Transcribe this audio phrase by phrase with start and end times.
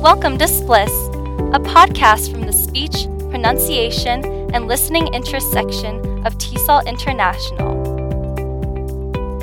[0.00, 0.88] Welcome to SPLIS,
[1.54, 4.24] a podcast from the Speech, Pronunciation,
[4.54, 7.76] and Listening Interest section of TESOL International.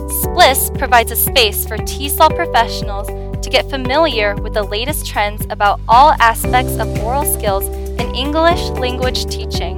[0.10, 3.06] SPLIS provides a space for TESOL professionals
[3.44, 7.66] to get familiar with the latest trends about all aspects of oral skills
[8.02, 9.78] in English language teaching.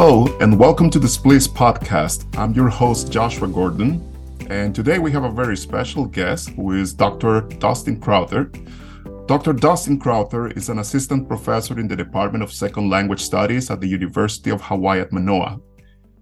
[0.00, 2.24] Hello, and welcome to the SPLIS podcast.
[2.38, 4.00] I'm your host, Joshua Gordon,
[4.48, 7.40] and today we have a very special guest who is Dr.
[7.40, 8.44] Dustin Crowther.
[9.26, 9.52] Dr.
[9.52, 13.88] Dustin Crowther is an assistant professor in the Department of Second Language Studies at the
[13.88, 15.58] University of Hawaii at Manoa.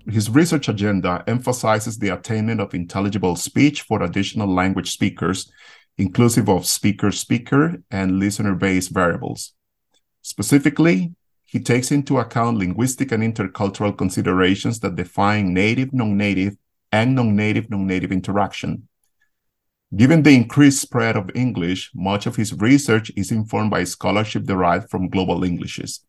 [0.09, 5.53] His research agenda emphasizes the attainment of intelligible speech for additional language speakers,
[5.99, 9.53] inclusive of speaker speaker and listener based variables.
[10.23, 11.13] Specifically,
[11.47, 16.57] he takes into account linguistic and intercultural considerations that define native non native
[16.93, 18.89] and non native non native interaction.
[19.95, 24.91] Given the increased spread of English, much of his research is informed by scholarship derived
[24.91, 26.05] from global Englishes.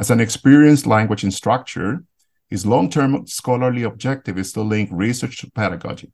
[0.00, 2.04] As an experienced language instructor,
[2.48, 6.10] his long term scholarly objective is to link research to pedagogy.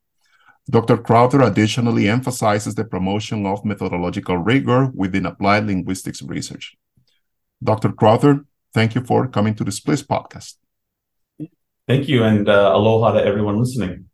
[0.68, 0.98] Dr.
[0.98, 6.76] Crowther additionally emphasizes the promotion of methodological rigor within applied linguistics research.
[7.62, 7.92] Dr.
[7.92, 10.55] Crowther, thank you for coming to the SPLIS podcast.
[11.86, 14.06] Thank you, and uh, aloha to everyone listening.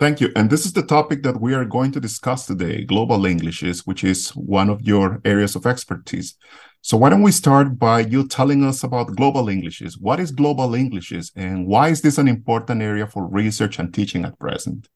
[0.00, 0.32] Thank you.
[0.36, 4.04] And this is the topic that we are going to discuss today global Englishes, which
[4.04, 6.36] is one of your areas of expertise.
[6.80, 9.96] So, why don't we start by you telling us about global Englishes?
[9.96, 14.24] What is global Englishes, and why is this an important area for research and teaching
[14.24, 14.88] at present?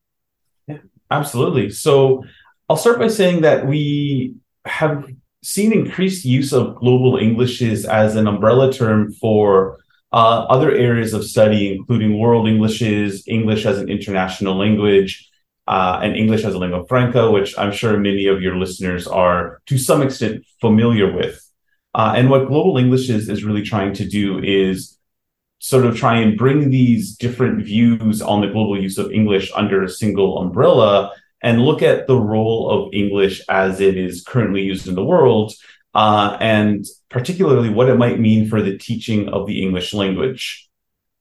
[0.67, 0.79] Yeah,
[1.11, 1.71] absolutely.
[1.71, 2.25] So,
[2.69, 5.09] I'll start by saying that we have
[5.43, 9.79] seen increased use of global Englishes as an umbrella term for
[10.13, 15.29] uh, other areas of study, including world Englishes, English as an international language,
[15.67, 19.61] uh, and English as a lingua franca, which I'm sure many of your listeners are
[19.67, 21.45] to some extent familiar with.
[21.95, 24.99] Uh, and what global Englishes is really trying to do is
[25.59, 29.83] sort of try and bring these different views on the global use of English under
[29.83, 31.13] a single umbrella
[31.43, 35.53] and look at the role of English as it is currently used in the world,
[35.95, 40.69] uh, and particularly what it might mean for the teaching of the English language.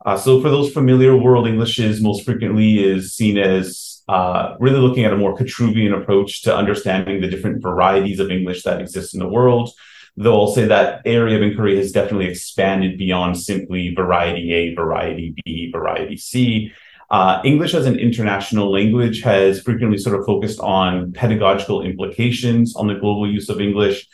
[0.05, 5.03] Uh, so, for those familiar, World Englishes most frequently is seen as uh, really looking
[5.03, 9.19] at a more Kachruvian approach to understanding the different varieties of English that exist in
[9.19, 9.71] the world.
[10.15, 15.35] Though I'll say that area of inquiry has definitely expanded beyond simply variety A, variety
[15.43, 16.71] B, variety C,
[17.09, 22.87] uh, English as an international language has frequently sort of focused on pedagogical implications on
[22.87, 24.07] the global use of English.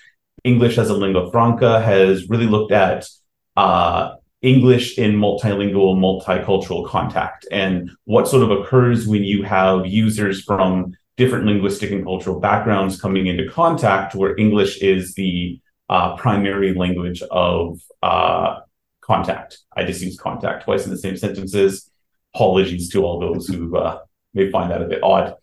[0.44, 3.08] English as a lingua franca has really looked at
[3.56, 10.44] uh, English in multilingual, multicultural contact and what sort of occurs when you have users
[10.44, 15.60] from different linguistic and cultural backgrounds coming into contact where English is the
[15.90, 18.60] uh, primary language of uh,
[19.02, 19.60] contact.
[19.76, 21.90] I just use contact twice in the same sentences
[22.34, 24.00] apologies to all those who uh,
[24.34, 25.36] may find that a bit odd.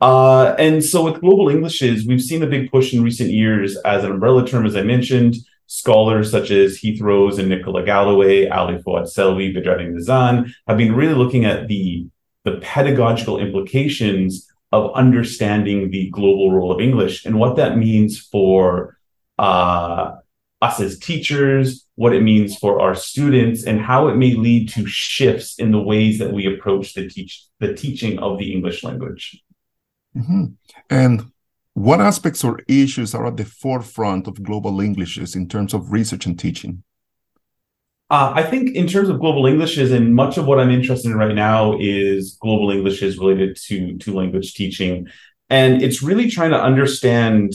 [0.00, 4.02] Uh, and so with global Englishes, we've seen a big push in recent years as
[4.02, 5.36] an umbrella term, as I mentioned.
[5.66, 10.96] Scholars such as Heath Rose and Nicola Galloway, Ali Fuad Selvi, Bedrettin Yazan have been
[10.96, 12.06] really looking at the,
[12.44, 18.96] the pedagogical implications of understanding the global role of English and what that means for
[19.38, 20.16] uh,
[20.62, 24.86] us as teachers, what it means for our students, and how it may lead to
[24.86, 29.42] shifts in the ways that we approach the teach the teaching of the English language.
[30.16, 30.46] Mm-hmm.
[30.88, 31.30] And
[31.74, 36.26] what aspects or issues are at the forefront of global Englishes in terms of research
[36.26, 36.82] and teaching?
[38.10, 41.16] Uh, I think in terms of global Englishes, and much of what I'm interested in
[41.16, 45.06] right now is global Englishes related to to language teaching,
[45.48, 47.52] and it's really trying to understand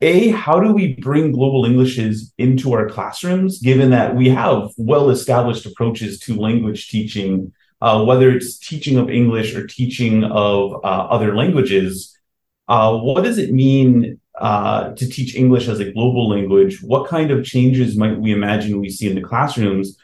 [0.00, 5.10] a how do we bring global englishes into our classrooms given that we have well
[5.10, 11.06] established approaches to language teaching uh, whether it's teaching of english or teaching of uh,
[11.10, 12.16] other languages?
[12.68, 16.82] Uh, what does it mean uh, to teach english as a global language?
[16.82, 19.96] What kind of changes might we imagine we see in the classrooms?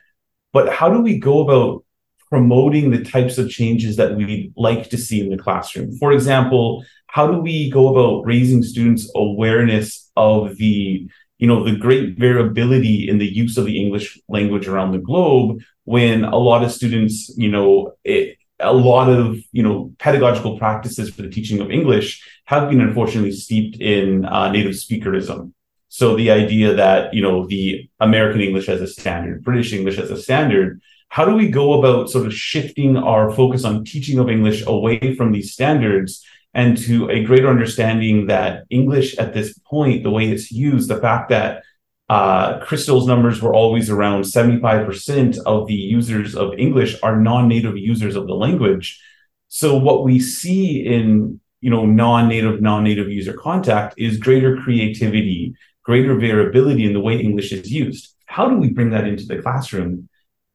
[0.52, 1.85] But how do we go about
[2.31, 5.97] promoting the types of changes that we'd like to see in the classroom?
[5.99, 11.08] For example how do we go about raising students awareness of the
[11.38, 15.61] you know the great variability in the use of the english language around the globe
[15.84, 21.08] when a lot of students you know it, a lot of you know pedagogical practices
[21.11, 22.08] for the teaching of english
[22.46, 25.55] have been unfortunately steeped in uh, native speakerism.
[25.88, 30.11] So the idea that you know the american english as a standard british english as
[30.11, 34.28] a standard how do we go about sort of shifting our focus on teaching of
[34.28, 40.04] english away from these standards and to a greater understanding that English at this point,
[40.04, 41.64] the way it's used, the fact that
[42.08, 48.14] uh, Crystal's numbers were always around 75% of the users of English are non-native users
[48.14, 49.00] of the language.
[49.48, 56.14] So what we see in you know non-native non-native user contact is greater creativity, greater
[56.18, 58.14] variability in the way English is used.
[58.26, 60.08] How do we bring that into the classroom?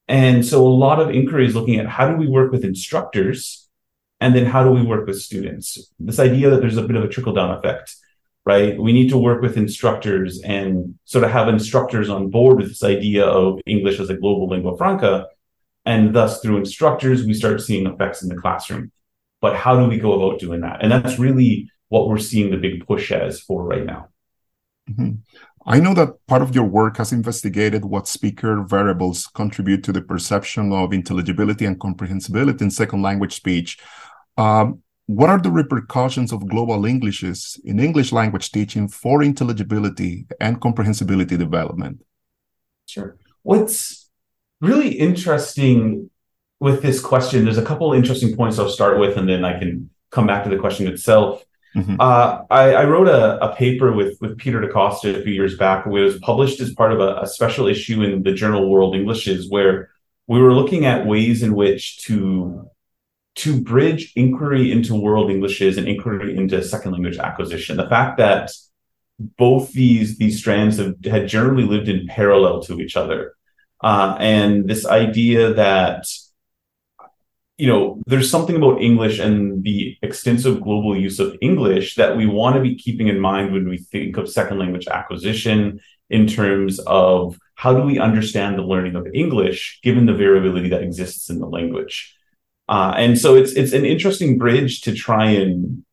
[0.07, 3.68] And so a lot of inquiry is looking at how do we work with instructors
[4.19, 5.91] and then how do we work with students?
[5.99, 7.95] This idea that there's a bit of a trickle down effect,
[8.45, 8.77] right?
[8.77, 12.83] We need to work with instructors and sort of have instructors on board with this
[12.83, 15.27] idea of English as a global lingua franca.
[15.85, 18.91] And thus, through instructors, we start seeing effects in the classroom.
[19.41, 20.83] But how do we go about doing that?
[20.83, 24.09] And that's really what we're seeing the big push as for right now.
[24.89, 25.11] Mm-hmm.
[25.65, 30.01] I know that part of your work has investigated what speaker variables contribute to the
[30.01, 33.77] perception of intelligibility and comprehensibility in second language speech.
[34.37, 40.61] Um, what are the repercussions of global Englishes in English language teaching for intelligibility and
[40.61, 42.03] comprehensibility development?
[42.85, 43.17] Sure.
[43.43, 44.09] What's
[44.61, 46.09] really interesting
[46.59, 49.89] with this question, there's a couple interesting points I'll start with, and then I can
[50.11, 51.43] come back to the question itself.
[51.75, 51.97] Mm-hmm.
[51.99, 55.85] Uh, I, I, wrote a, a, paper with with Peter DeCosta a few years back.
[55.85, 59.51] It was published as part of a, a special issue in the journal World Englishes,
[59.51, 59.91] where
[60.25, 62.67] we were looking at ways in which to
[63.35, 67.77] to bridge inquiry into world Englishes and inquiry into second language acquisition.
[67.77, 68.51] The fact that
[69.37, 73.35] both these these strands have, had generally lived in parallel to each other,
[73.81, 76.07] uh, and this idea that
[77.59, 82.25] you know there's something about English and the extensive global use of English that we
[82.25, 86.79] want to be keeping in mind when we think of second language acquisition in terms
[86.87, 91.39] of how do we understand the learning of English given the variability that exists in
[91.39, 92.15] the language.
[92.69, 95.83] Uh, and so it's it's an interesting bridge to try and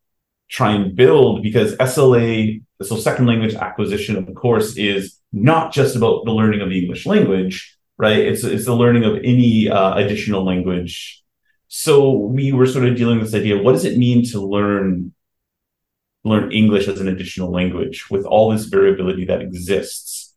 [0.48, 6.24] try and build because SLA, so second language acquisition, of course, is not just about
[6.24, 8.20] the learning of the English language, right?
[8.20, 11.24] It's it's the learning of any uh, additional language.
[11.78, 15.12] So we were sort of dealing with this idea: what does it mean to learn
[16.24, 20.34] learn English as an additional language with all this variability that exists?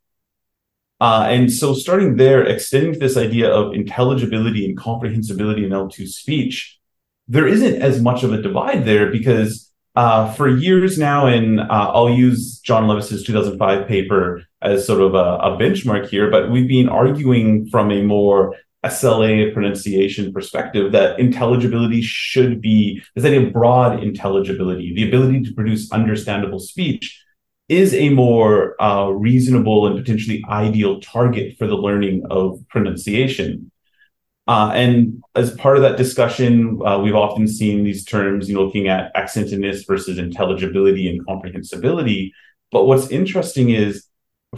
[1.00, 6.08] Uh, and so starting there, extending to this idea of intelligibility and comprehensibility in L2
[6.08, 6.78] speech,
[7.26, 11.90] there isn't as much of a divide there because uh, for years now, and uh,
[11.94, 16.68] I'll use John Levis's 2005 paper as sort of a, a, benchmark here, but we've
[16.68, 23.52] been arguing from a more SLA pronunciation perspective that intelligibility should be this idea of
[23.52, 27.22] broad intelligibility, the ability to produce understandable speech
[27.68, 33.70] is a more uh, reasonable and potentially ideal target for the learning of pronunciation.
[34.48, 38.64] Uh, and as part of that discussion, uh, we've often seen these terms, you know,
[38.64, 42.32] looking at accentedness versus intelligibility and comprehensibility.
[42.72, 44.06] But what's interesting is,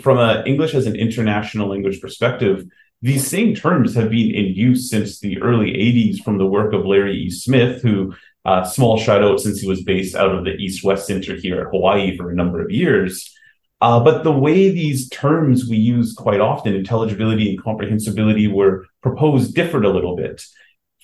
[0.00, 2.64] from an English as an international language perspective,
[3.02, 6.86] these same terms have been in use since the early 80s from the work of
[6.86, 7.30] Larry E.
[7.30, 11.06] Smith, who uh, small shout out since he was based out of the East West
[11.06, 13.32] Center here at Hawaii for a number of years.
[13.80, 19.54] Uh, but the way these terms we use quite often, intelligibility and comprehensibility, were proposed
[19.54, 20.40] differed a little bit.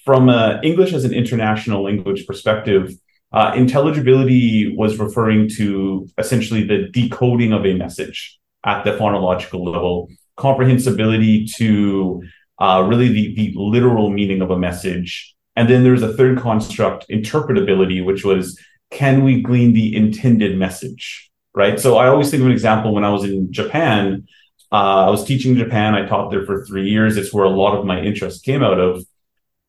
[0.05, 2.95] From uh, English as an international language perspective,
[3.33, 10.09] uh, intelligibility was referring to essentially the decoding of a message at the phonological level,
[10.39, 12.23] comprehensibility to
[12.59, 17.09] uh, really the, the literal meaning of a message and then there's a third construct,
[17.09, 18.57] interpretability, which was
[18.93, 21.33] can we glean the intended message?
[21.53, 21.81] Right.
[21.81, 24.29] So I always think of an example when I was in Japan.
[24.71, 25.97] Uh, I was teaching in Japan.
[25.97, 27.17] I taught there for three years.
[27.17, 29.05] It's where a lot of my interest came out of.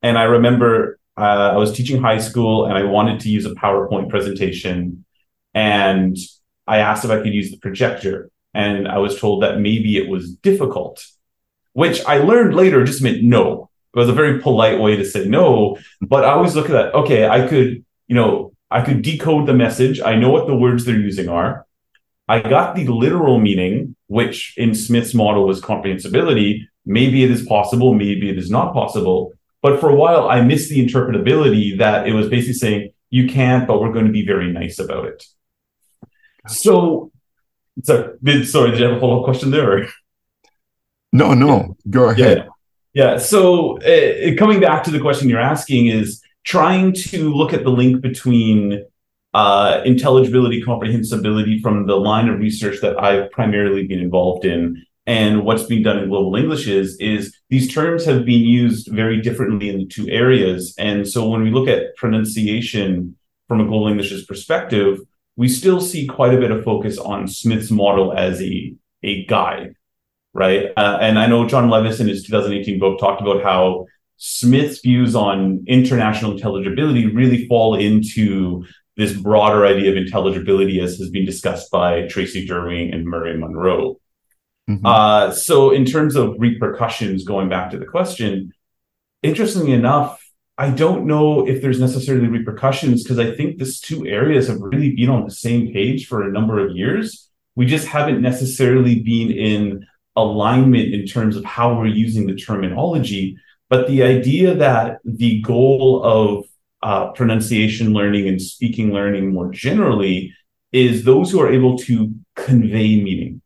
[0.04, 3.56] And I remember uh, I was teaching high school and I wanted to use a
[3.56, 5.06] PowerPoint presentation.
[5.56, 6.16] And
[6.68, 8.30] I asked if I could use the projector.
[8.54, 11.06] And I was told that maybe it was difficult,
[11.74, 13.70] which I learned later just meant no.
[13.94, 15.78] It was a very polite way to say no.
[16.02, 16.94] But I always look at that.
[16.94, 20.00] Okay, I could, you know, I could decode the message.
[20.02, 21.66] I know what the words they're using are.
[22.28, 26.70] I got the literal meaning, which in Smith's model was comprehensibility.
[26.86, 29.34] Maybe it is possible, maybe it is not possible.
[29.64, 33.68] But for a while, I missed the interpretability that it was basically saying, you can't,
[33.68, 35.26] but we're going to be very nice about it.
[36.48, 37.12] So
[37.84, 39.78] So, did, sorry, did you have a follow up question there?
[39.78, 39.88] Or?
[41.12, 42.50] No, no, go ahead.
[42.94, 43.14] Yeah.
[43.14, 43.18] yeah.
[43.18, 47.70] So, uh, coming back to the question you're asking is trying to look at the
[47.70, 48.86] link between
[49.34, 55.44] uh, intelligibility, comprehensibility from the line of research that I've primarily been involved in and
[55.44, 59.80] what's being done in global Englishes, is these terms have been used very differently in
[59.80, 60.76] the two areas.
[60.78, 63.18] And so when we look at pronunciation
[63.48, 65.00] from a global Englishes perspective,
[65.40, 69.74] we still see quite a bit of focus on Smith's model as a, a guide,
[70.34, 70.66] right?
[70.76, 73.86] Uh, and I know John Levis in his 2018 book talked about how
[74.18, 78.66] Smith's views on international intelligibility really fall into
[78.98, 83.96] this broader idea of intelligibility as has been discussed by Tracey Derwing and Murray Munro.
[84.70, 84.86] Mm-hmm.
[84.86, 88.52] Uh, so, in terms of repercussions, going back to the question,
[89.24, 90.22] interestingly enough,
[90.60, 94.94] I don't know if there's necessarily repercussions because I think these two areas have really
[94.94, 97.30] been on the same page for a number of years.
[97.56, 99.88] We just haven't necessarily been in
[100.18, 103.38] alignment in terms of how we're using the terminology.
[103.70, 106.46] But the idea that the goal of
[106.84, 110.36] uh, pronunciation learning and speaking learning more generally
[110.74, 113.42] is those who are able to convey meaning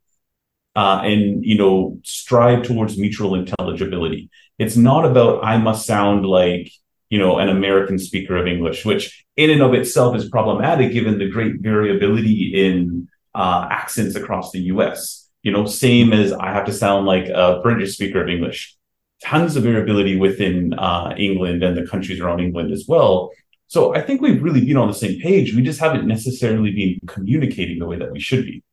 [0.75, 4.31] uh, and you know strive towards mutual intelligibility.
[4.57, 6.71] It's not about I must sound like
[7.13, 9.03] you know an American speaker of English, which
[9.37, 14.61] in and of itself is problematic given the great variability in uh, accents across the
[14.73, 15.29] U.S.
[15.43, 18.75] You know, same as I have to sound like a British speaker of English
[19.23, 23.31] tons of variability within uh, England and the countries around England as well.
[23.67, 25.55] So I think we've really been on the same page.
[25.55, 28.63] We just haven't necessarily been communicating the way that we should be.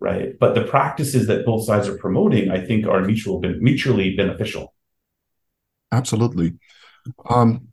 [0.00, 0.38] Right.
[0.38, 4.74] But the practices that both sides are promoting, I think, are mutual, mutually beneficial.
[5.92, 6.54] Absolutely.
[7.28, 7.68] Um,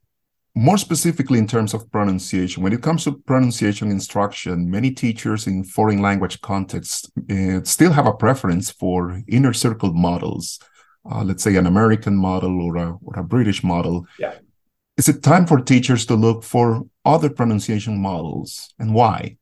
[0.54, 5.64] more specifically, in terms of pronunciation, when it comes to pronunciation instruction, many teachers in
[5.64, 10.60] foreign language contexts uh, still have a preference for inner circle models
[11.10, 14.06] uh, let's say an American model or a, or a British model.
[14.20, 14.36] Yeah.
[14.98, 19.38] Is it time for teachers to look for other pronunciation models and why?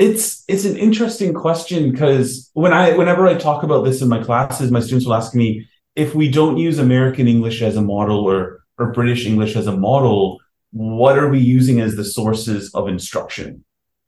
[0.00, 4.22] It's it's an interesting question because when I whenever I talk about this in my
[4.22, 8.20] classes, my students will ask me if we don't use American English as a model
[8.24, 10.40] or or British English as a model,
[10.72, 13.64] what are we using as the sources of instruction?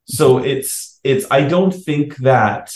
[0.06, 2.74] So it's it's I don't think that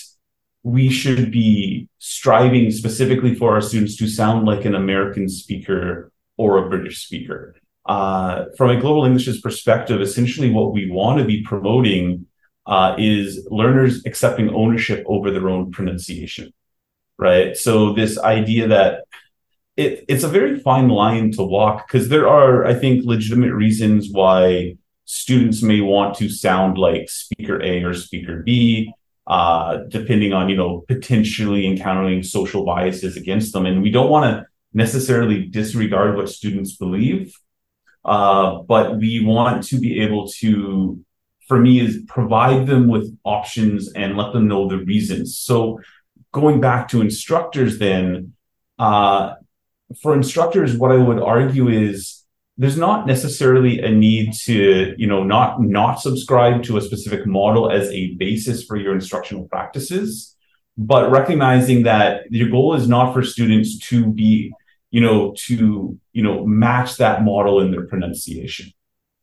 [0.62, 6.59] we should be striving specifically for our students to sound like an American speaker or
[6.59, 7.57] a British speaker.
[7.87, 12.26] Uh, from a global Englishes perspective, essentially what we want to be promoting
[12.67, 16.52] uh, is learners accepting ownership over their own pronunciation,
[17.21, 17.57] right?
[17.57, 19.05] So this idea that
[19.77, 24.09] it, it's a very fine line to walk because there are, I think, legitimate reasons
[24.11, 28.93] why students may want to sound like speaker A or speaker B
[29.27, 34.25] uh, depending on you know potentially encountering social biases against them and we don't want
[34.25, 37.37] to necessarily disregard what students believe
[38.05, 41.05] uh, but we want to be able to
[41.47, 45.81] for me is provide them with options and let them know the reasons so
[46.33, 48.33] going back to instructors then
[48.79, 49.35] uh,
[50.03, 52.25] for instructors what i would argue is
[52.57, 57.71] there's not necessarily a need to you know not not subscribe to a specific model
[57.71, 60.37] as a basis for your instructional practices
[60.79, 64.53] but recognizing that your goal is not for students to be
[64.91, 68.71] you know to you know match that model in their pronunciation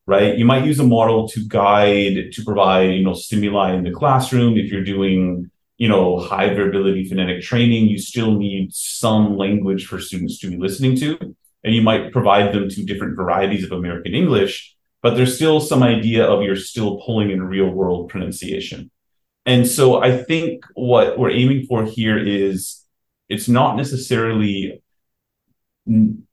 [0.08, 0.38] right?
[0.38, 4.58] You might use a model to guide to provide you know stimuli in the classroom
[4.58, 10.00] if you're doing you know high variability phonetic training you still need some language for
[10.00, 11.36] students to be listening to
[11.68, 15.84] and you might provide them to different varieties of American English, but there's still some
[15.84, 18.90] idea of you're still pulling in real world pronunciation.
[19.46, 22.86] And so I think what we're aiming for here is
[23.28, 24.82] it's not necessarily
[25.88, 26.26] I'm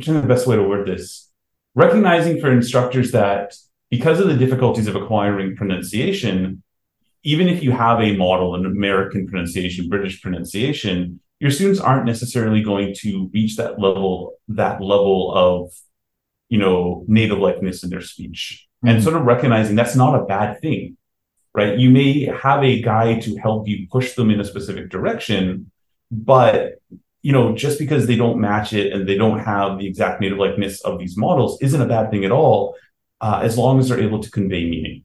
[0.00, 1.30] trying the best way to word this.
[1.74, 3.54] Recognizing for instructors that
[3.90, 6.62] because of the difficulties of acquiring pronunciation,
[7.24, 12.62] even if you have a model, an American pronunciation, British pronunciation, your students aren't necessarily
[12.62, 15.72] going to reach that level that level of
[16.48, 18.66] you know native likeness in their speech.
[18.84, 18.96] Mm-hmm.
[18.96, 20.96] and sort of recognizing that's not a bad thing
[21.54, 21.78] right?
[21.78, 25.70] You may have a guide to help you push them in a specific direction
[26.10, 26.80] but
[27.22, 30.38] you know just because they don't match it and they don't have the exact native
[30.38, 32.74] likeness of these models isn't a bad thing at all
[33.20, 35.04] uh, as long as they're able to convey meaning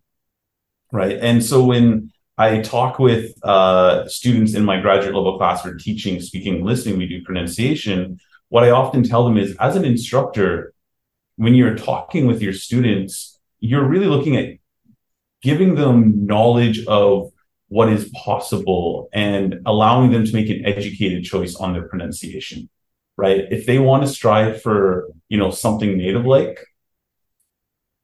[0.91, 5.73] right and so when I talk with uh, students in my graduate level class for
[5.73, 6.99] teaching, speaking, listening.
[6.99, 8.19] We do pronunciation.
[8.49, 10.71] What I often tell them is, as an instructor,
[11.37, 14.59] when you're talking with your students, you're really looking at
[15.41, 17.31] giving them knowledge of
[17.69, 22.69] what is possible and allowing them to make an educated choice on their pronunciation
[23.17, 26.65] right if they want to strive for you know something native like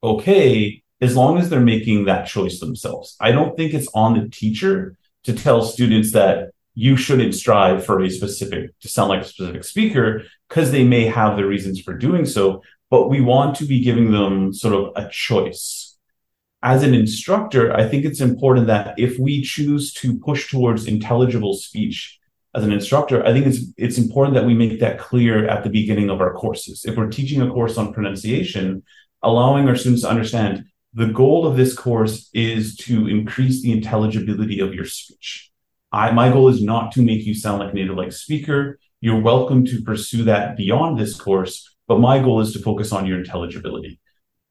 [0.02, 4.28] okay as long as they're making that choice themselves i don't think it's on the
[4.28, 9.28] teacher to tell students that you shouldn't strive for a specific to sound like a
[9.28, 13.64] specific speaker because they may have the reasons for doing so but we want to
[13.64, 15.94] be giving them sort of a choice
[16.64, 21.52] as an instructor, I think it's important that if we choose to push towards intelligible
[21.52, 22.18] speech
[22.54, 25.68] as an instructor, I think it's it's important that we make that clear at the
[25.68, 26.86] beginning of our courses.
[26.86, 28.82] If we're teaching a course on pronunciation,
[29.22, 34.60] allowing our students to understand the goal of this course is to increase the intelligibility
[34.60, 35.50] of your speech.
[35.92, 38.78] I, my goal is not to make you sound like a native like speaker.
[39.00, 43.06] You're welcome to pursue that beyond this course, but my goal is to focus on
[43.06, 44.00] your intelligibility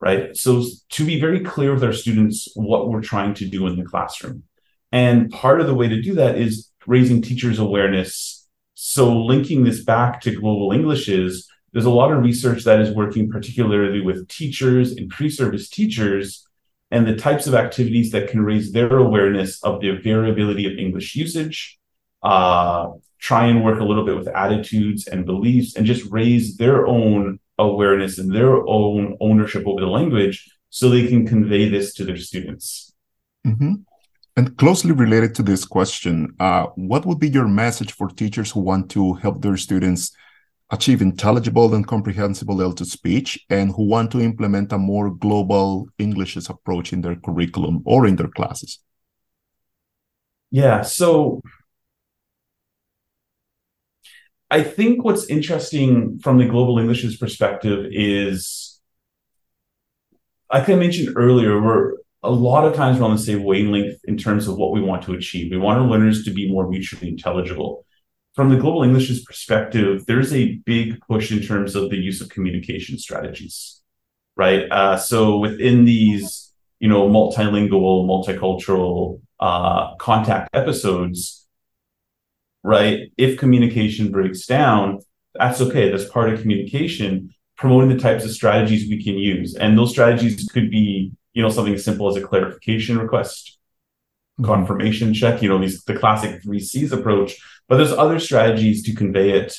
[0.03, 0.35] right?
[0.35, 3.85] So to be very clear with our students what we're trying to do in the
[3.85, 4.43] classroom.
[4.91, 8.45] And part of the way to do that is raising teachers' awareness.
[8.73, 13.29] So linking this back to global Englishes there's a lot of research that is working
[13.29, 16.47] particularly with teachers and pre-service teachers
[16.91, 21.15] and the types of activities that can raise their awareness of the variability of English
[21.15, 21.79] usage,
[22.21, 26.85] uh, try and work a little bit with attitudes and beliefs, and just raise their
[26.85, 32.05] own awareness and their own ownership over the language so they can convey this to
[32.05, 32.93] their students.
[33.47, 33.73] Mm-hmm.
[34.37, 38.59] And closely related to this question, uh, what would be your message for teachers who
[38.59, 40.11] want to help their students
[40.73, 46.35] achieve intelligible and comprehensible L2 speech and who want to implement a more global English
[46.49, 48.79] approach in their curriculum or in their classes?
[50.49, 51.41] Yeah, so
[54.49, 58.79] I think what's interesting from the global Englishes perspective is,
[60.51, 64.17] like I mentioned earlier, we're a lot of times we're on the same wavelength in
[64.17, 65.51] terms of what we want to achieve.
[65.51, 67.85] We want our learners to be more mutually intelligible.
[68.35, 72.29] From the global Englishes perspective, there's a big push in terms of the use of
[72.29, 73.81] communication strategies,
[74.35, 74.65] right?
[74.71, 81.45] Uh, so within these, you know, multilingual, multicultural uh, contact episodes,
[82.63, 83.11] right?
[83.17, 85.01] If communication breaks down,
[85.35, 85.91] that's okay.
[85.91, 89.53] That's part of communication, promoting the types of strategies we can use.
[89.53, 93.59] And those strategies could be, you know, something as simple as a clarification request.
[94.41, 97.37] Confirmation check, you know, these the classic three C's approach.
[97.67, 99.57] But there's other strategies to convey it.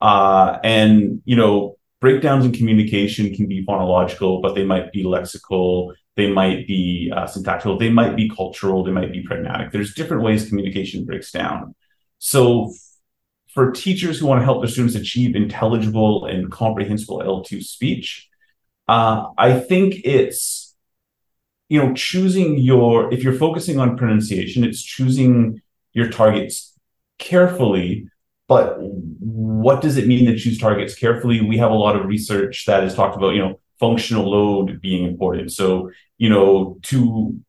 [0.00, 5.92] Uh, and, you know, breakdowns in communication can be phonological, but they might be lexical,
[6.16, 9.72] they might be uh, syntactical, they might be cultural, they might be pragmatic.
[9.72, 11.74] There's different ways communication breaks down.
[12.18, 12.72] So
[13.52, 18.28] for teachers who want to help their students achieve intelligible and comprehensible L2 speech,
[18.88, 20.69] uh, I think it's
[21.70, 25.62] you know choosing your if you're focusing on pronunciation, it's choosing
[25.94, 26.78] your targets
[27.18, 28.08] carefully.
[28.48, 31.40] But what does it mean to choose targets carefully?
[31.40, 35.06] We have a lot of research that has talked about you know functional load being
[35.06, 35.52] important.
[35.52, 37.40] So you know to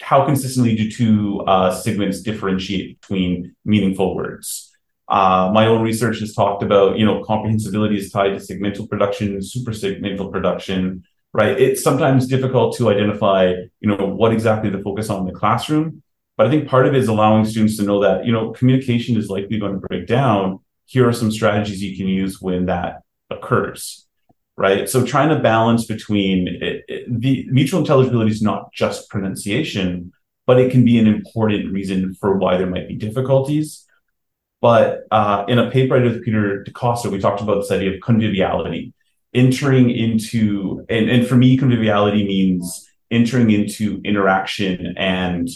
[0.00, 4.70] how consistently do two uh, segments differentiate between meaningful words?
[5.08, 9.38] Uh, my own research has talked about, you know, comprehensibility is tied to segmental production,
[9.38, 11.02] suprasegmental production,
[11.32, 11.60] right?
[11.60, 16.02] It's sometimes difficult to identify, you know, what exactly to focus on in the classroom.
[16.36, 19.16] But I think part of it is allowing students to know that, you know, communication
[19.16, 20.60] is likely going to break down.
[20.86, 24.08] Here are some strategies you can use when that occurs
[24.58, 24.88] right?
[24.88, 30.12] So trying to balance between it, it, the mutual intelligibility is not just pronunciation,
[30.46, 33.86] but it can be an important reason for why there might be difficulties.
[34.60, 37.94] But uh, in a paper I did with Peter DeCosta, we talked about this idea
[37.94, 38.92] of conviviality,
[39.34, 45.48] entering into, and, and for me, conviviality means entering into interaction and,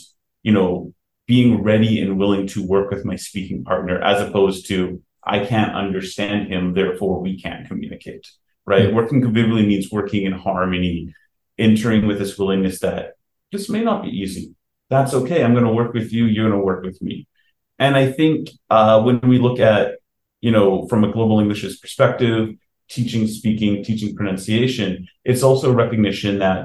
[0.43, 0.93] you know,
[1.27, 5.75] being ready and willing to work with my speaking partner as opposed to, I can't
[5.75, 8.27] understand him, therefore we can't communicate
[8.67, 8.85] right?
[8.85, 8.97] Mm-hmm.
[8.97, 11.15] Working convivially means working in harmony,
[11.59, 13.15] entering with this willingness that
[13.51, 14.55] this may not be easy.
[14.89, 15.43] That's okay.
[15.43, 16.27] I'm going to work with you.
[16.27, 17.27] You're going to work with me.
[17.79, 19.97] And I think uh, when we look at,
[20.41, 22.55] you know, from a global Englishes perspective,
[22.95, 24.89] teaching, speaking, teaching pronunciation,
[25.25, 26.61] it's also recognition that,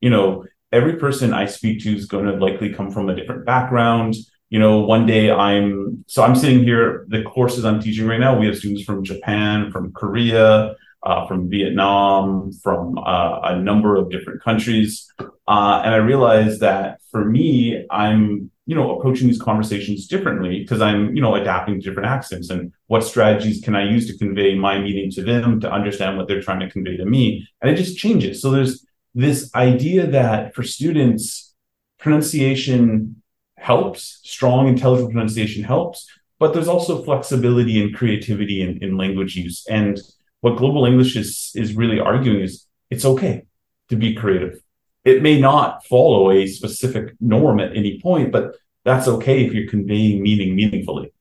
[0.00, 3.44] you know, every person I speak to is going to likely come from a different
[3.52, 4.12] background.
[4.48, 8.38] You know, one day I'm, so I'm sitting here, the courses I'm teaching right now,
[8.38, 14.10] we have students from Japan, from Korea, uh, from Vietnam, from uh, a number of
[14.10, 15.12] different countries.
[15.20, 20.80] Uh, and I realized that for me, I'm, you know, approaching these conversations differently because
[20.80, 24.56] I'm, you know, adapting to different accents and what strategies can I use to convey
[24.56, 27.48] my meaning to them to understand what they're trying to convey to me.
[27.62, 28.42] And it just changes.
[28.42, 31.54] So there's this idea that for students,
[31.98, 33.22] pronunciation
[33.56, 34.20] helps.
[34.24, 36.06] Strong, intelligent pronunciation helps,
[36.38, 39.64] but there's also flexibility and creativity in, in language use.
[39.70, 39.98] And
[40.40, 43.46] what Global Englishes is really arguing is it's okay
[43.88, 44.60] to be creative.
[45.06, 49.70] It may not follow a specific norm at any point, but that's okay if you're
[49.70, 51.12] conveying meaning meaningfully.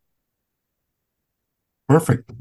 [1.87, 2.31] Perfect.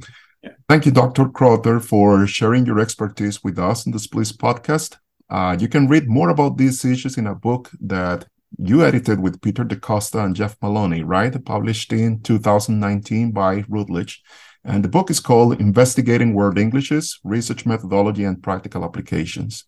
[0.42, 0.52] Yeah.
[0.70, 1.28] Thank you, Dr.
[1.28, 4.96] Crowther, for sharing your expertise with us in the SPLIS podcast.
[5.28, 8.26] Uh, you can read more about these issues in a book that
[8.59, 11.44] you edited with Peter DeCosta and Jeff Maloney, right?
[11.44, 14.22] Published in 2019 by Routledge.
[14.64, 19.66] And the book is called Investigating World Englishes Research Methodology and Practical Applications.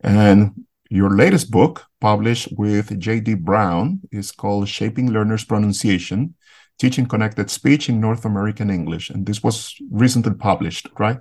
[0.00, 3.34] And your latest book, published with J.D.
[3.34, 6.34] Brown, is called Shaping Learners' Pronunciation
[6.78, 9.10] Teaching Connected Speech in North American English.
[9.10, 11.18] And this was recently published, right?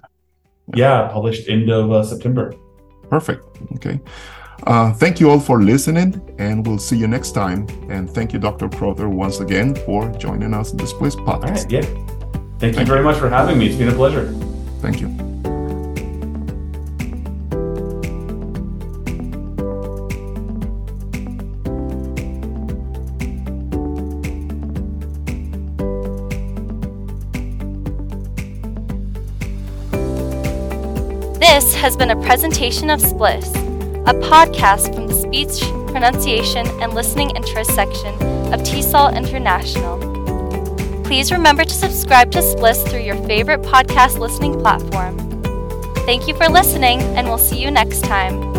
[0.74, 2.54] Yeah, published end of uh, September.
[3.10, 3.46] Perfect.
[3.76, 4.00] Okay.
[4.66, 7.68] Uh, thank you all for listening, and we'll see you next time.
[7.90, 8.70] And thank you, Dr.
[8.70, 11.44] Crowther, once again for joining us in this SPLIS podcast.
[11.44, 11.82] All right, yeah.
[12.60, 13.06] Thank, thank you very you.
[13.06, 13.68] much for having me.
[13.68, 14.32] It's been a pleasure.
[14.80, 15.33] Thank you.
[31.84, 33.46] Has been a presentation of SPLIS,
[34.08, 35.60] a podcast from the Speech,
[35.92, 38.14] Pronunciation, and Listening Interest section
[38.54, 40.00] of TESOL International.
[41.04, 45.18] Please remember to subscribe to SPLIS through your favorite podcast listening platform.
[46.06, 48.53] Thank you for listening, and we'll see you next time.